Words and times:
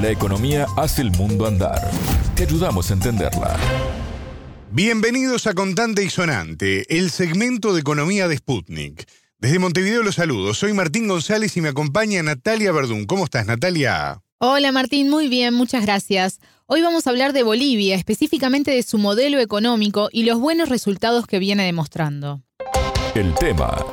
La 0.00 0.10
economía 0.10 0.66
hace 0.76 1.02
el 1.02 1.10
mundo 1.10 1.44
andar. 1.44 1.90
Te 2.36 2.44
ayudamos 2.44 2.88
a 2.88 2.94
entenderla. 2.94 3.56
Bienvenidos 4.70 5.48
a 5.48 5.54
Contante 5.54 6.04
y 6.04 6.10
Sonante, 6.10 6.84
el 6.96 7.10
segmento 7.10 7.72
de 7.72 7.80
economía 7.80 8.28
de 8.28 8.36
Sputnik. 8.36 9.08
Desde 9.38 9.58
Montevideo 9.58 10.04
los 10.04 10.14
saludo. 10.14 10.54
Soy 10.54 10.72
Martín 10.72 11.08
González 11.08 11.56
y 11.56 11.62
me 11.62 11.70
acompaña 11.70 12.22
Natalia 12.22 12.70
Verdún. 12.70 13.06
¿Cómo 13.06 13.24
estás, 13.24 13.46
Natalia? 13.46 14.22
Hola 14.38 14.70
Martín, 14.70 15.10
muy 15.10 15.26
bien, 15.26 15.54
muchas 15.54 15.82
gracias. 15.82 16.38
Hoy 16.66 16.80
vamos 16.80 17.08
a 17.08 17.10
hablar 17.10 17.32
de 17.32 17.42
Bolivia, 17.42 17.96
específicamente 17.96 18.70
de 18.70 18.84
su 18.84 18.98
modelo 18.98 19.40
económico 19.40 20.10
y 20.12 20.22
los 20.22 20.38
buenos 20.38 20.68
resultados 20.68 21.26
que 21.26 21.40
viene 21.40 21.64
demostrando. 21.64 22.42
El 23.16 23.34
tema 23.34 23.84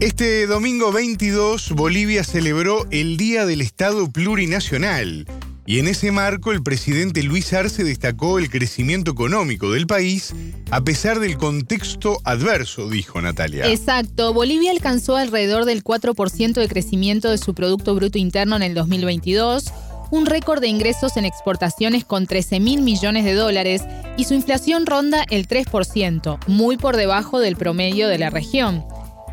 Este 0.00 0.46
domingo 0.46 0.92
22, 0.92 1.72
Bolivia 1.72 2.24
celebró 2.24 2.86
el 2.90 3.18
Día 3.18 3.44
del 3.44 3.60
Estado 3.60 4.10
Plurinacional. 4.10 5.26
Y 5.66 5.78
en 5.78 5.88
ese 5.88 6.10
marco, 6.10 6.52
el 6.52 6.62
presidente 6.62 7.22
Luis 7.22 7.52
Arce 7.52 7.84
destacó 7.84 8.38
el 8.38 8.48
crecimiento 8.48 9.10
económico 9.10 9.70
del 9.72 9.86
país 9.86 10.32
a 10.70 10.80
pesar 10.80 11.20
del 11.20 11.36
contexto 11.36 12.16
adverso, 12.24 12.88
dijo 12.88 13.20
Natalia. 13.20 13.70
Exacto. 13.70 14.32
Bolivia 14.32 14.70
alcanzó 14.70 15.16
alrededor 15.16 15.66
del 15.66 15.84
4% 15.84 16.54
de 16.54 16.68
crecimiento 16.68 17.28
de 17.28 17.36
su 17.36 17.52
Producto 17.54 17.94
Bruto 17.94 18.16
Interno 18.16 18.56
en 18.56 18.62
el 18.62 18.72
2022, 18.72 19.66
un 20.10 20.24
récord 20.24 20.62
de 20.62 20.68
ingresos 20.68 21.18
en 21.18 21.26
exportaciones 21.26 22.06
con 22.06 22.26
13 22.26 22.58
mil 22.58 22.80
millones 22.80 23.26
de 23.26 23.34
dólares 23.34 23.82
y 24.16 24.24
su 24.24 24.32
inflación 24.32 24.86
ronda 24.86 25.26
el 25.28 25.46
3%, 25.46 26.38
muy 26.46 26.78
por 26.78 26.96
debajo 26.96 27.38
del 27.38 27.56
promedio 27.56 28.08
de 28.08 28.16
la 28.16 28.30
región. 28.30 28.82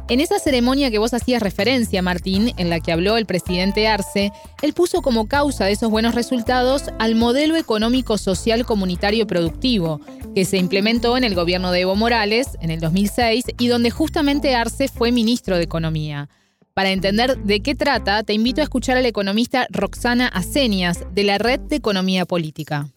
En 0.09 0.21
esa 0.21 0.39
ceremonia 0.39 0.89
que 0.89 0.99
vos 0.99 1.13
hacías 1.13 1.41
referencia, 1.41 2.02
Martín, 2.02 2.53
en 2.55 2.70
la 2.70 2.79
que 2.79 2.93
habló 2.93 3.17
el 3.17 3.25
presidente 3.25 3.89
Arce, 3.89 4.31
él 4.61 4.72
puso 4.72 5.02
como 5.02 5.27
causa 5.27 5.66
de 5.66 5.73
esos 5.73 5.91
buenos 5.91 6.16
resultados 6.16 6.83
al 6.97 7.16
modelo 7.16 7.58
económico 7.58 8.17
social 8.17 8.66
comunitario 8.66 9.28
productivo, 9.28 10.00
que 10.33 10.45
se 10.45 10.58
implementó 10.58 11.17
en 11.17 11.25
el 11.25 11.35
gobierno 11.35 11.72
de 11.72 11.81
Evo 11.81 11.97
Morales 11.97 12.58
en 12.61 12.72
el 12.72 12.80
2006 12.80 13.47
y 13.59 13.67
donde 13.67 13.91
justamente 13.91 14.55
Arce 14.55 14.88
fue 14.88 15.11
ministro 15.11 15.58
de 15.58 15.63
Economía. 15.63 16.30
Para 16.73 16.91
entender 16.91 17.38
de 17.39 17.59
qué 17.61 17.75
trata, 17.75 18.23
te 18.23 18.33
invito 18.33 18.61
a 18.61 18.63
escuchar 18.63 18.95
al 18.95 19.05
economista 19.05 19.67
Roxana 19.72 20.28
Acenias, 20.28 21.03
de 21.11 21.23
la 21.25 21.38
Red 21.38 21.59
de 21.61 21.75
Economía 21.75 22.25
Política. 22.25 22.88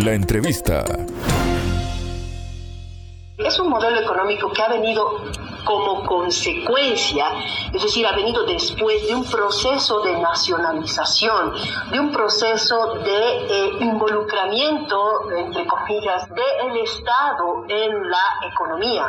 La 0.00 0.14
entrevista. 0.14 0.84
Es 3.44 3.58
un 3.58 3.68
modelo 3.68 4.00
económico 4.00 4.52
que 4.52 4.62
ha 4.62 4.68
venido 4.68 5.22
como 5.64 6.04
consecuencia, 6.04 7.26
es 7.72 7.82
decir, 7.82 8.06
ha 8.06 8.12
venido 8.12 8.44
después 8.44 9.06
de 9.06 9.14
un 9.14 9.24
proceso 9.24 10.00
de 10.00 10.18
nacionalización, 10.18 11.54
de 11.90 12.00
un 12.00 12.10
proceso 12.10 12.94
de 12.94 13.46
eh, 13.46 13.76
involucramiento, 13.80 15.30
entre 15.36 15.66
comillas, 15.66 16.28
del 16.28 16.76
Estado 16.82 17.64
en 17.68 18.10
la 18.10 18.22
economía, 18.50 19.06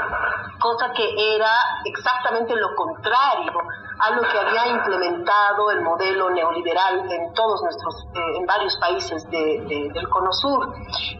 cosa 0.59 0.91
que 0.93 1.35
era 1.35 1.51
exactamente 1.85 2.55
lo 2.55 2.75
contrario 2.75 3.53
a 4.01 4.09
lo 4.15 4.21
que 4.23 4.39
había 4.39 4.67
implementado 4.67 5.69
el 5.69 5.81
modelo 5.81 6.31
neoliberal 6.31 7.11
en 7.11 7.33
todos 7.33 7.61
nuestros, 7.61 8.07
eh, 8.15 8.37
en 8.37 8.47
varios 8.47 8.75
países 8.77 9.29
del 9.29 10.09
Cono 10.09 10.33
Sur. 10.33 10.73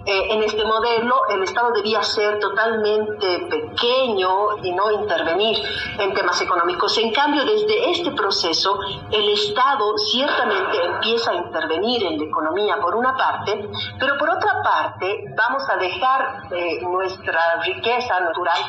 Eh, 0.03 0.33
en 0.33 0.41
este 0.41 0.65
modelo 0.65 1.15
el 1.29 1.43
Estado 1.43 1.71
debía 1.73 2.01
ser 2.01 2.39
totalmente 2.39 3.47
pequeño 3.49 4.57
y 4.63 4.71
no 4.71 4.91
intervenir 4.91 5.57
en 5.99 6.13
temas 6.15 6.41
económicos. 6.41 6.97
En 6.97 7.13
cambio, 7.13 7.45
desde 7.45 7.91
este 7.91 8.11
proceso, 8.11 8.79
el 9.11 9.29
Estado 9.29 9.95
ciertamente 9.99 10.83
empieza 10.83 11.31
a 11.31 11.35
intervenir 11.35 12.03
en 12.03 12.17
la 12.17 12.25
economía 12.25 12.79
por 12.81 12.95
una 12.95 13.15
parte, 13.15 13.69
pero 13.99 14.17
por 14.17 14.29
otra 14.31 14.63
parte 14.63 15.25
vamos 15.37 15.69
a 15.69 15.77
dejar 15.77 16.47
eh, 16.51 16.81
nuestra 16.81 17.61
riqueza 17.63 18.19
natural 18.21 18.59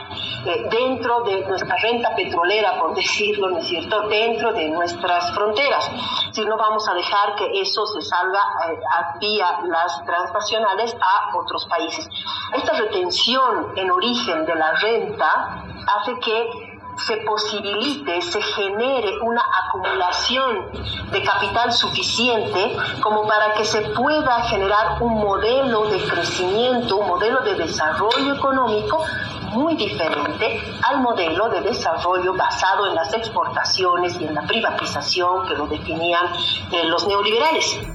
dentro 0.71 1.23
de 1.23 1.47
nuestra 1.47 1.77
renta 1.77 2.15
petrolera, 2.15 2.79
por 2.79 2.95
decirlo, 2.95 3.49
¿no 3.49 3.59
es 3.59 3.67
cierto? 3.67 4.02
Dentro 4.09 4.53
de 4.53 4.69
nuestras 4.71 5.35
fronteras. 5.35 5.91
Si 6.33 6.45
no 6.45 6.57
vamos 6.57 6.89
a 6.89 6.95
dejar 6.95 7.37
que 7.37 7.61
eso 7.61 7.87
se 7.87 8.03
salga 8.03 8.41
eh, 8.69 8.79
vía 9.21 9.61
las 9.65 10.05
transnacionales 10.05 10.97
a 11.01 11.37
otros 11.37 11.67
países. 11.67 12.09
Esta 12.55 12.73
retención 12.73 13.73
en 13.77 13.91
origen 13.91 14.45
de 14.45 14.55
la 14.55 14.73
renta 14.73 15.65
hace 15.97 16.19
que 16.21 16.72
se 16.97 17.17
posibilite, 17.19 18.21
se 18.23 18.41
genere 18.41 19.19
una 19.23 19.43
acumulación 19.65 20.71
de 21.11 21.23
capital 21.23 21.73
suficiente 21.73 22.77
como 23.01 23.27
para 23.27 23.55
que 23.55 23.65
se 23.65 23.81
pueda 23.91 24.43
generar 24.45 25.03
un 25.03 25.15
modelo 25.15 25.87
de 25.91 26.05
crecimiento, 26.07 26.97
un 26.97 27.09
modelo 27.09 27.41
de 27.41 27.55
desarrollo 27.55 28.35
económico 28.35 29.05
muy 29.53 29.75
diferente 29.77 30.63
al 30.83 31.01
modelo 31.01 31.49
de 31.51 31.61
desarrollo 31.61 32.35
basado 32.35 32.87
en 32.87 32.95
las 32.95 33.13
exportaciones 33.13 34.19
y 34.21 34.25
en 34.25 34.35
la 34.35 34.43
privatización 34.43 35.47
que 35.47 35.55
lo 35.55 35.67
definían 35.67 36.27
eh, 36.71 36.85
los 36.87 37.07
neoliberales. 37.07 37.92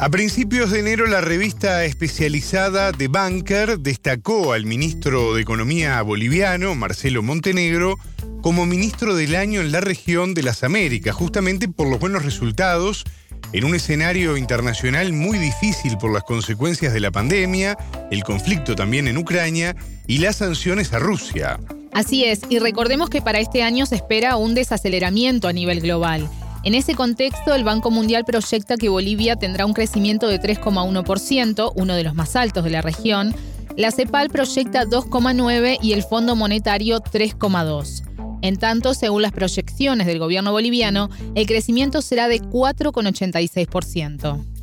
A 0.00 0.08
principios 0.08 0.70
de 0.70 0.80
enero, 0.80 1.06
la 1.06 1.20
revista 1.20 1.84
especializada 1.84 2.90
The 2.90 3.08
Banker 3.08 3.78
destacó 3.78 4.54
al 4.54 4.64
ministro 4.64 5.34
de 5.34 5.42
Economía 5.42 6.00
boliviano, 6.00 6.74
Marcelo 6.74 7.22
Montenegro, 7.22 7.98
como 8.40 8.64
ministro 8.64 9.14
del 9.14 9.36
año 9.36 9.60
en 9.60 9.72
la 9.72 9.82
región 9.82 10.32
de 10.32 10.42
las 10.42 10.64
Américas, 10.64 11.14
justamente 11.14 11.68
por 11.68 11.86
los 11.86 12.00
buenos 12.00 12.24
resultados 12.24 13.04
en 13.52 13.64
un 13.64 13.74
escenario 13.74 14.38
internacional 14.38 15.12
muy 15.12 15.36
difícil 15.36 15.98
por 15.98 16.14
las 16.14 16.22
consecuencias 16.22 16.94
de 16.94 17.00
la 17.00 17.10
pandemia, 17.10 17.76
el 18.10 18.24
conflicto 18.24 18.74
también 18.74 19.06
en 19.06 19.18
Ucrania 19.18 19.76
y 20.06 20.16
las 20.16 20.36
sanciones 20.36 20.94
a 20.94 20.98
Rusia. 20.98 21.60
Así 21.92 22.24
es, 22.24 22.40
y 22.48 22.58
recordemos 22.58 23.10
que 23.10 23.20
para 23.20 23.38
este 23.38 23.62
año 23.62 23.84
se 23.84 23.96
espera 23.96 24.36
un 24.36 24.54
desaceleramiento 24.54 25.46
a 25.46 25.52
nivel 25.52 25.82
global. 25.82 26.30
En 26.62 26.74
ese 26.74 26.94
contexto, 26.94 27.54
el 27.54 27.64
Banco 27.64 27.90
Mundial 27.90 28.26
proyecta 28.26 28.76
que 28.76 28.90
Bolivia 28.90 29.36
tendrá 29.36 29.64
un 29.64 29.72
crecimiento 29.72 30.28
de 30.28 30.38
3,1%, 30.38 31.72
uno 31.74 31.94
de 31.94 32.04
los 32.04 32.14
más 32.14 32.36
altos 32.36 32.64
de 32.64 32.70
la 32.70 32.82
región. 32.82 33.34
La 33.76 33.90
CEPAL 33.90 34.28
proyecta 34.28 34.84
2,9% 34.84 35.78
y 35.80 35.94
el 35.94 36.02
Fondo 36.02 36.36
Monetario 36.36 37.00
3,2%. 37.00 38.38
En 38.42 38.56
tanto, 38.56 38.94
según 38.94 39.22
las 39.22 39.32
proyecciones 39.32 40.06
del 40.06 40.18
gobierno 40.18 40.52
boliviano, 40.52 41.08
el 41.34 41.46
crecimiento 41.46 42.02
será 42.02 42.28
de 42.28 42.40
4,86% 42.40 44.59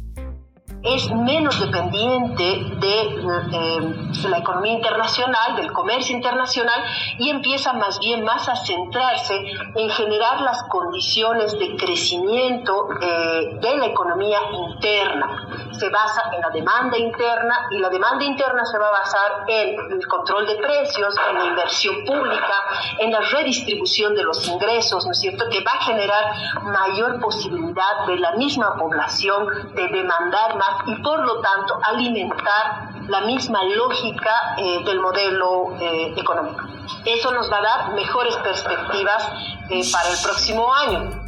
es 0.96 1.12
menos 1.12 1.60
dependiente 1.60 2.44
de, 2.44 3.02
eh, 3.02 4.30
la 4.30 4.38
economía 4.38 4.74
internacional, 4.74 5.56
del 5.56 5.72
comercio 5.72 6.16
internacional, 6.16 6.84
y 7.18 7.30
empieza 7.30 7.74
más 7.74 8.00
bien 8.00 8.24
más 8.24 8.48
a 8.48 8.56
centrarse 8.56 9.36
en 9.76 9.90
generar 9.90 10.42
las 10.42 10.64
condiciones 10.64 11.58
de 11.60 11.76
crecimiento 11.76 12.88
eh, 13.02 13.58
de 13.60 13.78
la 13.78 13.86
economía 13.88 14.40
interna. 14.54 15.48
Se 15.72 15.90
basa 15.90 16.32
en 16.34 16.42
la 16.42 16.50
demanda 16.50 16.98
interna 16.98 17.68
y 17.72 17.80
la 17.80 17.90
demanda 17.90 18.24
interna 18.24 18.66
se 18.66 18.78
va 18.78 18.88
a 18.88 18.92
basar 18.92 19.44
en 19.48 19.92
el 19.92 20.08
control 20.08 20.48
de 20.48 20.56
precios, 20.56 21.16
en 21.30 21.38
la 21.38 21.46
inversión 21.46 21.96
pública, 22.06 22.56
en 23.00 23.12
la 23.12 23.20
redistribución 23.20 24.16
de 24.16 24.24
los 24.24 24.48
ingresos, 24.48 25.06
¿no 25.06 25.12
es 25.12 25.20
cierto?, 25.20 25.46
que 25.50 25.64
va 25.64 25.72
a 25.72 25.84
generar 25.84 26.34
mayor 26.64 27.20
posibilidad 27.20 28.06
de 28.08 28.18
la 28.18 28.32
misma 28.34 28.76
población 28.76 29.48
de 29.76 29.88
demandar 29.90 30.56
más 30.56 30.77
y 30.86 31.02
por 31.02 31.26
lo 31.26 31.42
tanto 31.42 31.80
alimentar 31.84 32.92
la 33.08 33.22
misma 33.22 33.64
lógica 33.64 34.56
eh, 34.58 34.84
del 34.86 35.00
modelo 35.00 35.78
eh, 35.80 36.14
económico. 36.18 36.62
Eso 37.06 37.32
nos 37.32 37.52
va 37.52 37.58
a 37.58 37.62
dar 37.62 37.96
mejores 37.96 38.36
perspectivas 38.38 39.24
eh, 39.70 39.82
para 39.92 40.10
el 40.10 40.18
próximo 40.24 40.74
año. 40.74 41.28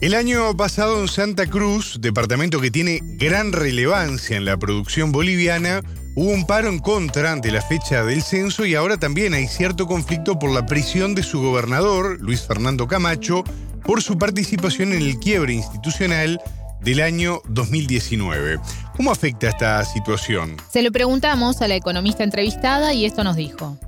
El 0.00 0.14
año 0.14 0.56
pasado 0.56 1.00
en 1.00 1.08
Santa 1.08 1.46
Cruz, 1.46 1.98
departamento 2.00 2.60
que 2.60 2.70
tiene 2.70 3.00
gran 3.02 3.52
relevancia 3.52 4.36
en 4.36 4.44
la 4.44 4.56
producción 4.56 5.12
boliviana, 5.12 5.80
hubo 6.16 6.30
un 6.30 6.46
paro 6.46 6.68
en 6.68 6.78
contra 6.78 7.32
ante 7.32 7.50
la 7.50 7.62
fecha 7.62 8.04
del 8.04 8.22
censo 8.22 8.66
y 8.66 8.74
ahora 8.74 8.98
también 8.98 9.34
hay 9.34 9.46
cierto 9.46 9.86
conflicto 9.86 10.38
por 10.38 10.50
la 10.50 10.66
prisión 10.66 11.14
de 11.14 11.22
su 11.22 11.40
gobernador, 11.40 12.18
Luis 12.20 12.46
Fernando 12.46 12.86
Camacho, 12.86 13.44
por 13.84 14.02
su 14.02 14.18
participación 14.18 14.92
en 14.92 15.02
el 15.02 15.18
quiebre 15.18 15.54
institucional 15.54 16.40
del 16.84 17.00
año 17.00 17.40
2019. 17.48 18.60
¿Cómo 18.96 19.10
afecta 19.10 19.48
esta 19.48 19.84
situación? 19.84 20.56
Se 20.70 20.82
lo 20.82 20.92
preguntamos 20.92 21.62
a 21.62 21.68
la 21.68 21.74
economista 21.74 22.22
entrevistada 22.22 22.92
y 22.92 23.06
esto 23.06 23.24
nos 23.24 23.36
dijo. 23.36 23.78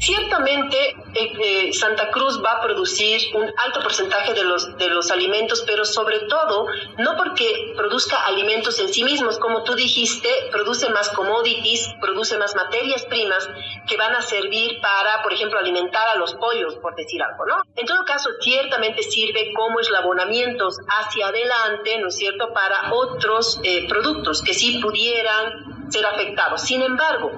Ciertamente, 0.00 0.96
eh, 1.14 1.32
eh, 1.68 1.72
Santa 1.74 2.10
Cruz 2.10 2.42
va 2.42 2.52
a 2.52 2.62
producir 2.62 3.20
un 3.34 3.52
alto 3.64 3.80
porcentaje 3.82 4.32
de 4.32 4.44
los, 4.44 4.78
de 4.78 4.88
los 4.88 5.10
alimentos, 5.10 5.62
pero 5.66 5.84
sobre 5.84 6.20
todo 6.20 6.66
no 6.96 7.16
porque 7.18 7.74
produzca 7.76 8.16
alimentos 8.24 8.78
en 8.80 8.88
sí 8.88 9.04
mismos, 9.04 9.38
como 9.38 9.62
tú 9.62 9.74
dijiste, 9.74 10.30
produce 10.50 10.88
más 10.88 11.10
commodities, 11.10 11.86
produce 12.00 12.38
más 12.38 12.56
materias 12.56 13.04
primas 13.04 13.46
que 13.86 13.98
van 13.98 14.14
a 14.14 14.22
servir 14.22 14.80
para, 14.80 15.22
por 15.22 15.34
ejemplo, 15.34 15.58
alimentar 15.58 16.08
a 16.08 16.16
los 16.16 16.32
pollos, 16.32 16.76
por 16.76 16.94
decir 16.94 17.22
algo, 17.22 17.44
¿no? 17.44 17.56
En 17.76 17.84
todo 17.84 18.02
caso, 18.06 18.30
ciertamente 18.40 19.02
sirve 19.02 19.52
como 19.52 19.80
eslabonamientos 19.80 20.78
hacia 20.88 21.26
adelante, 21.26 21.98
¿no 21.98 22.08
es 22.08 22.16
cierto?, 22.16 22.54
para 22.54 22.94
otros 22.94 23.60
eh, 23.64 23.86
productos 23.86 24.40
que 24.40 24.54
sí 24.54 24.78
pudieran 24.78 25.90
ser 25.90 26.06
afectados. 26.06 26.62
Sin 26.62 26.80
embargo, 26.80 27.32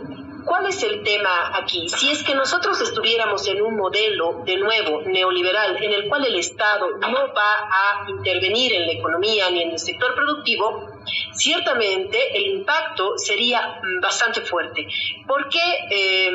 ¿Cuál 0.44 0.66
es 0.66 0.82
el 0.82 1.02
tema 1.02 1.56
aquí? 1.56 1.88
Si 1.88 2.10
es 2.10 2.22
que 2.22 2.34
nosotros 2.34 2.80
estuviéramos 2.80 3.46
en 3.46 3.62
un 3.62 3.76
modelo, 3.76 4.42
de 4.44 4.56
nuevo, 4.56 5.02
neoliberal, 5.02 5.82
en 5.82 5.92
el 5.92 6.08
cual 6.08 6.24
el 6.24 6.36
Estado 6.36 6.98
no 6.98 7.34
va 7.34 7.68
a 7.70 8.10
intervenir 8.10 8.72
en 8.72 8.86
la 8.86 8.92
economía 8.92 9.50
ni 9.50 9.62
en 9.62 9.70
el 9.72 9.78
sector 9.78 10.14
productivo, 10.14 10.88
ciertamente 11.34 12.36
el 12.36 12.58
impacto 12.58 13.18
sería 13.18 13.80
bastante 14.00 14.40
fuerte, 14.42 14.86
porque 15.26 15.60
em, 15.90 16.34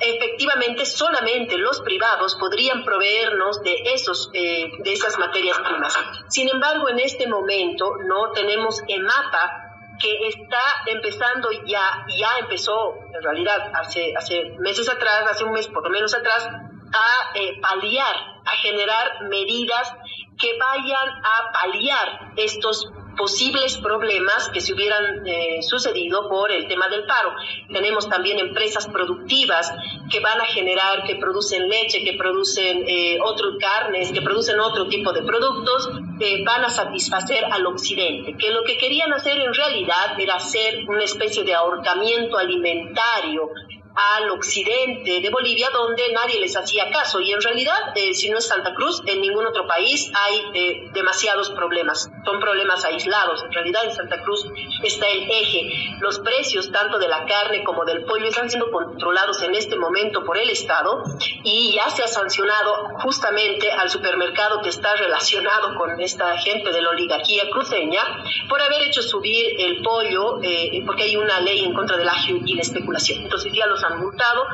efectivamente 0.00 0.84
solamente 0.86 1.56
los 1.58 1.80
privados 1.80 2.36
podrían 2.36 2.84
proveernos 2.84 3.62
de, 3.62 3.74
esos, 3.94 4.30
eh, 4.34 4.70
de 4.78 4.92
esas 4.92 5.18
materias 5.18 5.58
primas. 5.60 5.96
Sin 6.28 6.48
embargo, 6.48 6.88
en 6.88 7.00
este 7.00 7.26
momento 7.26 7.96
no 8.04 8.30
tenemos 8.32 8.82
EMAPA 8.86 9.61
que 10.02 10.26
está 10.26 10.60
empezando 10.86 11.48
ya, 11.64 12.04
ya 12.08 12.38
empezó 12.40 12.96
en 13.14 13.22
realidad 13.22 13.70
hace, 13.72 14.12
hace 14.16 14.56
meses 14.58 14.88
atrás, 14.88 15.24
hace 15.30 15.44
un 15.44 15.52
mes 15.52 15.68
por 15.68 15.84
lo 15.84 15.90
menos 15.90 16.12
atrás, 16.12 16.44
a 16.44 17.38
eh, 17.38 17.60
paliar, 17.60 18.16
a 18.44 18.56
generar 18.56 19.22
medidas 19.28 19.94
que 20.36 20.58
vayan 20.58 21.08
a 21.24 21.52
paliar 21.52 22.32
estos 22.36 22.90
posibles 23.22 23.76
problemas 23.76 24.48
que 24.48 24.60
se 24.60 24.74
hubieran 24.74 25.24
eh, 25.24 25.62
sucedido 25.62 26.28
por 26.28 26.50
el 26.50 26.66
tema 26.66 26.88
del 26.88 27.04
paro. 27.04 27.32
Tenemos 27.72 28.08
también 28.08 28.40
empresas 28.40 28.88
productivas 28.88 29.72
que 30.10 30.18
van 30.18 30.40
a 30.40 30.44
generar, 30.46 31.04
que 31.04 31.14
producen 31.14 31.68
leche, 31.68 32.02
que 32.02 32.14
producen 32.14 32.82
eh, 32.84 33.18
otras 33.22 33.52
carnes, 33.60 34.10
que 34.10 34.22
producen 34.22 34.58
otro 34.58 34.88
tipo 34.88 35.12
de 35.12 35.22
productos, 35.22 35.88
que 36.18 36.42
van 36.44 36.64
a 36.64 36.68
satisfacer 36.68 37.44
al 37.44 37.64
occidente, 37.64 38.36
que 38.36 38.50
lo 38.50 38.64
que 38.64 38.76
querían 38.76 39.12
hacer 39.12 39.38
en 39.38 39.54
realidad 39.54 40.18
era 40.18 40.34
hacer 40.34 40.84
una 40.88 41.04
especie 41.04 41.44
de 41.44 41.54
ahorcamiento 41.54 42.36
alimentario 42.36 43.50
al 43.94 44.30
occidente 44.30 45.20
de 45.20 45.30
Bolivia 45.30 45.68
donde 45.72 46.12
nadie 46.12 46.40
les 46.40 46.56
hacía 46.56 46.90
caso. 46.90 47.20
Y 47.20 47.32
en 47.32 47.40
realidad 47.40 47.76
eh, 47.94 48.14
si 48.14 48.30
no 48.30 48.38
es 48.38 48.46
Santa 48.46 48.74
Cruz 48.74 49.02
en 49.06 49.20
ningún 49.20 49.46
otro 49.46 49.66
país 49.66 50.10
hay 50.14 50.42
eh, 50.54 50.90
demasiados 50.92 51.50
problemas. 51.50 52.10
Son 52.24 52.40
problemas 52.40 52.84
aislados. 52.84 53.42
En 53.44 53.52
realidad 53.52 53.84
en 53.84 53.92
Santa 53.92 54.22
Cruz 54.22 54.46
está 54.82 55.08
el 55.08 55.30
eje. 55.30 55.70
Los 56.00 56.18
precios 56.20 56.70
tanto 56.70 56.98
de 56.98 57.08
la 57.08 57.26
carne 57.26 57.64
como 57.64 57.84
del 57.84 58.04
pollo 58.04 58.26
están 58.26 58.48
siendo 58.48 58.70
controlados 58.70 59.42
en 59.42 59.54
este 59.54 59.76
momento 59.76 60.24
por 60.24 60.38
el 60.38 60.50
Estado 60.50 61.02
y 61.44 61.72
ya 61.74 61.90
se 61.90 62.02
ha 62.02 62.08
sancionado 62.08 62.90
justamente 63.02 63.70
al 63.70 63.90
supermercado 63.90 64.62
que 64.62 64.68
está 64.68 64.94
relacionado 64.96 65.74
con 65.76 66.00
esta 66.00 66.36
gente 66.38 66.72
de 66.72 66.80
la 66.80 66.90
oligarquía 66.90 67.50
cruceña 67.50 68.00
por 68.48 68.60
haber 68.60 68.82
hecho 68.82 69.02
subir 69.02 69.56
el 69.58 69.82
pollo 69.82 70.40
eh, 70.42 70.82
porque 70.86 71.04
hay 71.04 71.16
una 71.16 71.40
ley 71.40 71.64
en 71.64 71.74
contra 71.74 71.96
del 71.96 72.08
agio 72.08 72.38
y 72.44 72.54
la 72.54 72.62
especulación. 72.62 73.22
Entonces 73.22 73.52
ya 73.52 73.66
los 73.66 73.81
han 73.84 73.98
multado, 73.98 74.46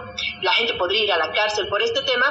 la 0.42 0.52
gente 0.52 0.74
podría 0.74 1.04
ir 1.04 1.12
a 1.12 1.18
la 1.18 1.32
cárcel 1.32 1.68
por 1.68 1.82
este 1.82 2.02
tema, 2.02 2.26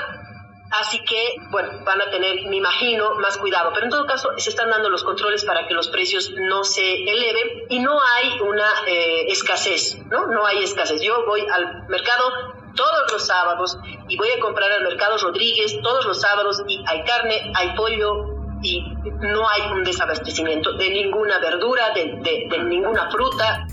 Así 0.70 1.00
que, 1.06 1.36
bueno, 1.50 1.70
van 1.86 2.02
a 2.02 2.10
tener, 2.10 2.46
me 2.48 2.58
imagino, 2.58 3.16
más 3.16 3.38
cuidado. 3.38 3.72
Pero 3.74 3.86
en 3.86 3.92
todo 3.92 4.06
caso, 4.06 4.30
se 4.38 4.50
están 4.50 4.70
dando 4.70 4.90
los 4.90 5.04
controles 5.04 5.46
para 5.46 5.66
que 5.66 5.74
los 5.74 5.88
precios 5.88 6.32
no 6.36 6.64
se 6.64 7.04
eleven 7.04 7.66
y 7.70 7.80
no 7.80 7.98
hay 8.16 8.40
una 8.42 8.68
eh, 8.86 9.28
escasez, 9.30 9.98
¿no? 10.10 10.28
No 10.28 10.46
hay 10.46 10.64
escasez. 10.64 11.02
Yo 11.02 11.26
voy 11.26 11.42
al 11.54 11.88
mercado 11.88 12.24
todos 12.76 13.12
los 13.12 13.26
sábados 13.26 13.78
y 14.10 14.18
voy 14.18 14.30
a 14.30 14.40
comprar 14.40 14.72
al 14.72 14.84
mercado 14.84 15.18
Rodríguez 15.18 15.80
todos 15.82 16.06
los 16.06 16.20
sábados 16.20 16.62
y 16.68 16.84
hay 16.86 17.04
carne, 17.06 17.52
hay 17.56 17.76
pollo 17.76 18.36
y 18.62 18.84
no 19.22 19.48
hay 19.48 19.62
un 19.72 19.84
desabastecimiento 19.84 20.74
de 20.74 20.90
ninguna 20.90 21.40
verdura, 21.40 21.92
de, 21.92 22.20
de 22.50 22.64
ninguna 22.66 23.10
fruta. 23.10 23.68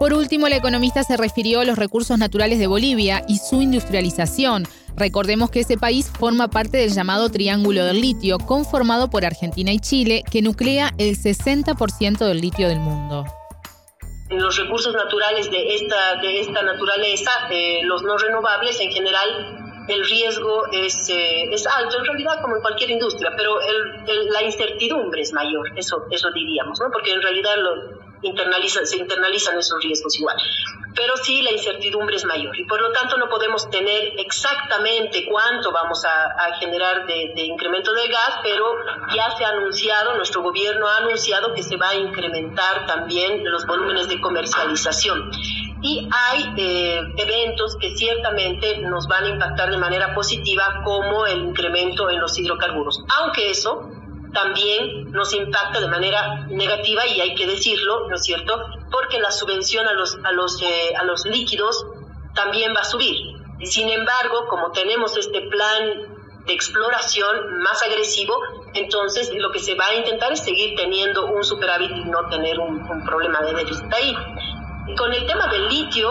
Por 0.00 0.14
último, 0.14 0.48
la 0.48 0.56
economista 0.56 1.02
se 1.04 1.18
refirió 1.18 1.60
a 1.60 1.66
los 1.66 1.76
recursos 1.76 2.16
naturales 2.16 2.58
de 2.58 2.66
Bolivia 2.66 3.22
y 3.28 3.36
su 3.36 3.60
industrialización. 3.60 4.64
Recordemos 4.96 5.50
que 5.50 5.60
ese 5.60 5.76
país 5.76 6.10
forma 6.18 6.48
parte 6.48 6.78
del 6.78 6.94
llamado 6.94 7.28
Triángulo 7.28 7.84
del 7.84 8.00
Litio, 8.00 8.38
conformado 8.38 9.10
por 9.10 9.26
Argentina 9.26 9.72
y 9.72 9.78
Chile, 9.78 10.24
que 10.32 10.40
nuclea 10.40 10.94
el 10.96 11.18
60% 11.18 12.16
del 12.16 12.40
litio 12.40 12.66
del 12.68 12.80
mundo. 12.80 13.26
Los 14.30 14.56
recursos 14.56 14.94
naturales 14.94 15.50
de 15.50 15.74
esta, 15.74 16.16
de 16.22 16.40
esta 16.40 16.62
naturaleza, 16.62 17.30
eh, 17.50 17.80
los 17.82 18.02
no 18.02 18.16
renovables 18.16 18.80
en 18.80 18.90
general, 18.92 19.84
el 19.86 20.02
riesgo 20.06 20.62
es, 20.72 21.10
eh, 21.10 21.44
es 21.52 21.66
alto, 21.66 21.98
en 21.98 22.06
realidad 22.06 22.40
como 22.40 22.56
en 22.56 22.62
cualquier 22.62 22.88
industria, 22.88 23.32
pero 23.36 23.58
la 24.30 24.42
incertidumbre 24.44 25.20
es 25.20 25.34
mayor, 25.34 25.70
eso, 25.76 26.06
eso 26.10 26.30
diríamos, 26.30 26.80
¿no? 26.80 26.86
porque 26.90 27.12
en 27.12 27.20
realidad 27.20 27.50
lo, 27.58 28.09
internaliza, 28.22 28.84
se 28.84 28.96
internalizan 28.96 29.58
esos 29.58 29.82
riesgos 29.82 30.18
igual. 30.18 30.36
Pero 30.94 31.16
sí 31.18 31.40
la 31.42 31.52
incertidumbre 31.52 32.16
es 32.16 32.24
mayor 32.24 32.58
y 32.58 32.64
por 32.64 32.80
lo 32.80 32.90
tanto 32.92 33.16
no 33.16 33.28
podemos 33.28 33.70
tener 33.70 34.12
exactamente 34.18 35.24
cuánto 35.30 35.70
vamos 35.70 36.04
a, 36.04 36.52
generar 36.58 37.06
de, 37.06 37.42
incremento 37.42 37.94
del 37.94 38.08
gas, 38.08 38.40
pero 38.42 38.64
ya 39.14 39.30
se 39.36 39.44
ha 39.44 39.50
anunciado, 39.50 40.16
nuestro 40.16 40.42
gobierno 40.42 40.88
ha 40.88 40.98
anunciado 40.98 41.54
que 41.54 41.62
se 41.62 41.76
va 41.76 41.90
a 41.90 41.94
incrementar 41.94 42.86
también 42.86 43.48
los 43.50 43.66
volúmenes 43.66 44.08
de 44.08 44.20
comercialización. 44.20 45.30
Y 45.82 46.08
hay 46.12 46.54
eh, 46.58 47.00
eventos 47.16 47.76
que 47.76 47.96
ciertamente 47.96 48.78
nos 48.78 49.06
van 49.06 49.24
a 49.24 49.28
impactar 49.28 49.70
de 49.70 49.78
manera 49.78 50.14
positiva 50.14 50.82
como 50.84 51.26
el 51.26 51.38
incremento 51.38 52.10
en 52.10 52.20
los 52.20 52.36
hidrocarburos. 52.38 53.02
Aunque 53.18 53.50
eso 53.50 53.88
también 54.32 55.10
nos 55.10 55.32
impacta 55.34 55.80
de 55.80 55.88
manera 55.88 56.46
negativa 56.48 57.06
y 57.06 57.20
hay 57.20 57.34
que 57.34 57.46
decirlo, 57.46 58.08
¿no 58.08 58.16
es 58.16 58.22
cierto? 58.22 58.64
Porque 58.90 59.18
la 59.20 59.30
subvención 59.30 59.86
a 59.86 59.92
los, 59.92 60.18
a 60.24 60.32
los, 60.32 60.60
eh, 60.62 60.94
a 60.98 61.04
los 61.04 61.24
líquidos 61.26 61.86
también 62.34 62.74
va 62.74 62.80
a 62.80 62.84
subir. 62.84 63.16
Sin 63.64 63.88
embargo, 63.88 64.46
como 64.48 64.72
tenemos 64.72 65.16
este 65.16 65.42
plan 65.42 66.16
de 66.46 66.52
exploración 66.52 67.60
más 67.60 67.82
agresivo, 67.82 68.40
entonces 68.74 69.30
lo 69.34 69.50
que 69.50 69.58
se 69.58 69.74
va 69.74 69.86
a 69.86 69.94
intentar 69.94 70.32
es 70.32 70.40
seguir 70.40 70.74
teniendo 70.76 71.26
un 71.26 71.44
superávit 71.44 71.90
y 71.90 72.04
no 72.04 72.28
tener 72.28 72.58
un, 72.58 72.80
un 72.80 73.04
problema 73.04 73.42
de 73.42 73.54
déficit 73.54 73.92
ahí. 73.92 74.16
Con 74.96 75.12
el 75.12 75.26
tema 75.26 75.46
del 75.48 75.68
litio, 75.68 76.10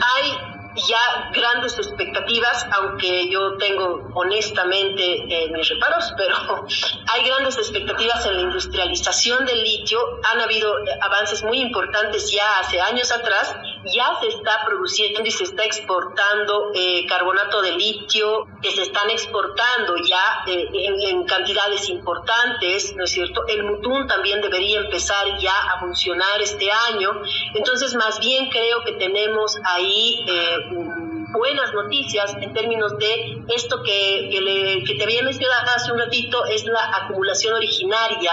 hay 0.00 0.47
ya 0.86 1.30
grandes 1.32 1.76
expectativas, 1.78 2.66
aunque 2.72 3.28
yo 3.28 3.56
tengo 3.58 4.08
honestamente 4.14 5.02
eh, 5.28 5.50
mis 5.50 5.68
reparos, 5.68 6.12
pero 6.16 6.66
hay 7.12 7.24
grandes 7.24 7.56
expectativas 7.58 8.24
en 8.26 8.34
la 8.34 8.40
industrialización 8.42 9.44
del 9.46 9.62
litio. 9.62 9.98
Han 10.32 10.40
habido 10.40 10.74
avances 11.00 11.42
muy 11.42 11.60
importantes 11.60 12.30
ya 12.30 12.58
hace 12.60 12.80
años 12.80 13.10
atrás. 13.12 13.54
Ya 13.84 14.18
se 14.20 14.28
está 14.28 14.64
produciendo 14.66 15.20
y 15.24 15.30
se 15.30 15.44
está 15.44 15.64
exportando 15.64 16.70
eh, 16.74 17.06
carbonato 17.06 17.62
de 17.62 17.72
litio, 17.72 18.46
que 18.62 18.70
se 18.70 18.82
están 18.82 19.10
exportando 19.10 19.96
ya 19.96 20.42
en, 20.46 21.00
en, 21.00 21.24
cantidades 21.24 21.88
importantes, 21.88 22.94
¿no 22.96 23.04
es 23.04 23.10
cierto? 23.10 23.46
El 23.46 23.64
Mutún 23.64 24.06
también 24.06 24.40
debería 24.40 24.80
empezar 24.80 25.38
ya 25.38 25.56
a 25.56 25.80
funcionar 25.80 26.40
este 26.40 26.70
año. 26.90 27.10
Entonces, 27.54 27.94
más 27.94 28.18
bien 28.20 28.48
creo 28.50 28.82
que 28.84 28.92
tenemos 28.92 29.56
ahí 29.64 30.24
buenas 31.32 31.72
noticias 31.74 32.34
en 32.40 32.52
términos 32.52 32.96
de 32.98 33.42
esto 33.48 33.82
que, 33.82 34.30
que, 34.86 34.94
te 34.94 35.04
había 35.04 35.22
mencionado 35.22 35.66
hace 35.74 35.92
un 35.92 35.98
ratito, 35.98 36.44
es 36.46 36.64
la 36.64 36.90
acumulación 37.02 37.54
originaria 37.54 38.32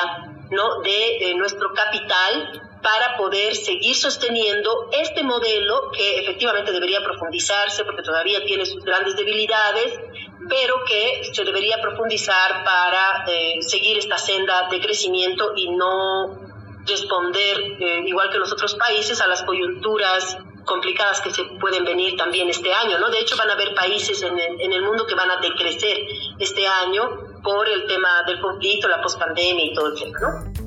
¿no? 0.51 0.81
de, 0.81 1.33
nuestro 1.37 1.73
capital 1.73 2.61
para 2.85 3.17
poder 3.17 3.55
seguir 3.55 3.95
sosteniendo 3.95 4.89
este 4.91 5.23
modelo 5.23 5.89
que 5.91 6.19
efectivamente 6.19 6.71
debería 6.71 7.03
profundizarse 7.03 7.83
porque 7.83 8.03
todavía 8.03 8.45
tiene 8.45 8.63
sus 8.63 8.83
grandes 8.83 9.15
debilidades, 9.15 9.99
pero 10.47 10.83
que 10.85 11.23
se 11.33 11.43
debería 11.43 11.81
profundizar 11.81 12.63
para 12.63 13.25
eh, 13.27 13.55
seguir 13.61 13.97
esta 13.97 14.19
senda 14.19 14.67
de 14.69 14.79
crecimiento 14.79 15.53
y 15.55 15.71
no 15.71 16.39
responder, 16.85 17.57
eh, 17.79 18.03
igual 18.05 18.29
que 18.29 18.37
los 18.37 18.53
otros 18.53 18.75
países, 18.75 19.19
a 19.19 19.25
las 19.25 19.41
coyunturas 19.41 20.37
complicadas 20.63 21.21
que 21.21 21.31
se 21.31 21.43
pueden 21.59 21.85
venir 21.85 22.15
también 22.15 22.49
este 22.49 22.71
año, 22.71 22.99
¿no? 22.99 23.09
De 23.09 23.17
hecho, 23.17 23.35
van 23.35 23.49
a 23.49 23.53
haber 23.53 23.73
países 23.73 24.21
en 24.21 24.37
el, 24.71 24.81
mundo 24.83 25.07
que 25.07 25.15
van 25.15 25.31
a 25.31 25.37
decrecer 25.37 26.05
este 26.37 26.67
año 26.67 27.41
por 27.43 27.67
el 27.67 27.87
tema 27.87 28.21
del 28.27 28.39
conflicto, 28.39 28.87
la 28.87 29.01
pospandemia 29.01 29.65
y 29.65 29.73
todo 29.73 29.87
el 29.87 29.95
tema, 29.95 30.19
¿no? 30.19 30.64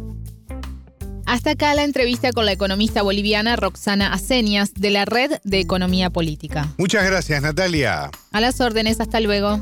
Hasta 1.29 1.51
acá 1.51 1.75
la 1.75 1.85
entrevista 1.85 2.33
con 2.33 2.47
la 2.47 2.53
economista 2.53 3.03
boliviana 3.03 3.55
Roxana 3.55 4.15
Acenias 4.15 4.73
de 4.73 4.89
la 4.89 5.05
Red 5.05 5.33
de 5.45 5.61
Economía 5.61 6.09
Política. 6.09 6.73
Muchas 6.79 7.05
gracias, 7.05 7.43
Natalia. 7.43 8.11
A 8.33 8.41
las 8.41 8.63
órdenes, 8.63 8.99
hasta 8.99 9.21
luego. 9.21 9.61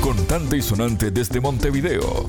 Contante 0.00 0.56
y 0.56 0.62
sonante 0.62 1.12
desde 1.12 1.40
Montevideo. 1.40 2.26